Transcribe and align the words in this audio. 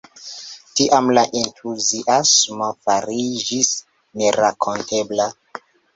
Tiam 0.79 1.09
la 1.17 1.23
entuziasmo 1.41 2.69
fariĝis 2.87 3.69
nerakontebla. 4.23 5.33